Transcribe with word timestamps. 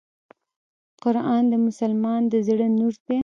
قرآن 1.03 1.43
د 1.51 1.53
مسلمان 1.67 2.21
د 2.31 2.33
زړه 2.47 2.67
نور 2.79 2.93
دی. 3.07 3.19